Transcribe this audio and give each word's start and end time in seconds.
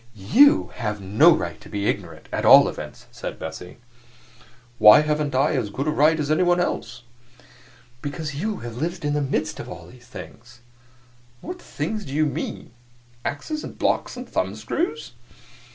"YOU 0.15 0.71
have 0.73 0.99
no 0.99 1.31
right 1.35 1.61
to 1.61 1.69
be 1.69 1.87
ignorant, 1.87 2.27
at 2.31 2.43
all 2.43 2.67
events," 2.67 3.05
said 3.11 3.37
Bessie. 3.37 3.77
"Why 4.79 5.01
haven't 5.01 5.35
I 5.35 5.51
as 5.51 5.69
good 5.69 5.85
a 5.85 5.91
right 5.91 6.19
as 6.19 6.31
anyone 6.31 6.59
else?" 6.59 7.03
"Because 8.01 8.33
you 8.33 8.61
have 8.61 8.77
lived 8.81 9.05
in 9.05 9.13
the 9.13 9.21
midst 9.21 9.59
of 9.59 9.69
all 9.69 9.85
these 9.85 10.07
things." 10.07 10.61
"What 11.41 11.61
things 11.61 12.03
do 12.03 12.13
you 12.15 12.25
mean? 12.25 12.71
Axes, 13.23 13.63
and 13.63 13.77
blocks, 13.77 14.17
and 14.17 14.27
thumbscrews?" 14.27 15.11